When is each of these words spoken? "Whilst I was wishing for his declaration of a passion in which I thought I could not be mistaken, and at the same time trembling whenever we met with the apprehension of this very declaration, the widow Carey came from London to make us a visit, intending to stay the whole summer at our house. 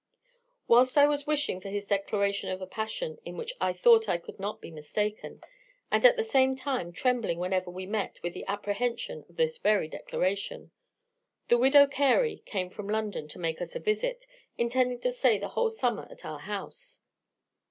"Whilst 0.67 0.97
I 0.97 1.05
was 1.05 1.27
wishing 1.27 1.61
for 1.61 1.69
his 1.69 1.85
declaration 1.85 2.49
of 2.49 2.59
a 2.59 2.65
passion 2.65 3.19
in 3.23 3.37
which 3.37 3.53
I 3.61 3.71
thought 3.71 4.09
I 4.09 4.17
could 4.17 4.39
not 4.39 4.59
be 4.59 4.71
mistaken, 4.71 5.41
and 5.91 6.03
at 6.03 6.15
the 6.15 6.23
same 6.23 6.55
time 6.55 6.91
trembling 6.91 7.37
whenever 7.37 7.69
we 7.69 7.85
met 7.85 8.17
with 8.23 8.33
the 8.33 8.43
apprehension 8.47 9.25
of 9.29 9.35
this 9.37 9.59
very 9.59 9.87
declaration, 9.87 10.71
the 11.49 11.59
widow 11.59 11.85
Carey 11.85 12.41
came 12.47 12.71
from 12.71 12.89
London 12.89 13.27
to 13.27 13.37
make 13.37 13.61
us 13.61 13.75
a 13.75 13.79
visit, 13.79 14.25
intending 14.57 14.99
to 15.01 15.11
stay 15.11 15.37
the 15.37 15.49
whole 15.49 15.69
summer 15.69 16.07
at 16.09 16.25
our 16.25 16.39
house. 16.39 17.01